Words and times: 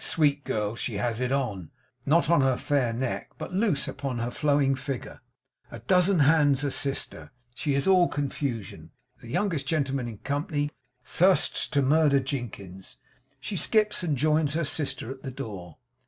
Sweet 0.00 0.42
girl, 0.42 0.74
she 0.74 0.94
has 0.96 1.20
it 1.20 1.30
on; 1.30 1.70
not 2.04 2.28
on 2.28 2.40
her 2.40 2.56
fair 2.56 2.92
neck, 2.92 3.30
but 3.38 3.52
loose 3.52 3.86
upon 3.86 4.18
her 4.18 4.32
flowing 4.32 4.74
figure. 4.74 5.20
A 5.70 5.78
dozen 5.78 6.18
hands 6.18 6.64
assist 6.64 7.12
her. 7.12 7.30
She 7.54 7.76
is 7.76 7.86
all 7.86 8.08
confusion. 8.08 8.90
The 9.20 9.28
youngest 9.30 9.68
gentleman 9.68 10.08
in 10.08 10.18
company 10.18 10.72
thirsts 11.04 11.68
to 11.68 11.82
murder 11.82 12.18
Jinkins. 12.18 12.96
She 13.38 13.54
skips 13.54 14.02
and 14.02 14.16
joins 14.16 14.54
her 14.54 14.64
sister 14.64 15.08
at 15.12 15.22
the 15.22 15.30
door. 15.30 15.76